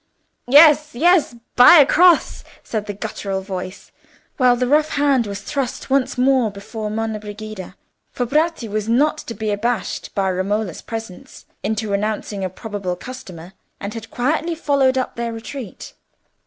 [0.47, 3.91] "Yes, yes; buy a cross!" said the guttural voice,
[4.37, 7.75] while the rough hand was thrust once more before Monna Brigida:
[8.11, 13.53] for Bratti was not to be abashed by Romola's presence into renouncing a probable customer,
[13.79, 15.93] and had quietly followed up their retreat.